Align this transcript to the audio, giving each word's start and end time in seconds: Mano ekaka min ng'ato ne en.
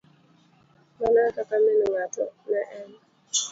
Mano 0.99 1.19
ekaka 1.27 1.55
min 1.63 1.77
ng'ato 1.89 2.23
ne 2.49 2.59
en. 2.79 2.89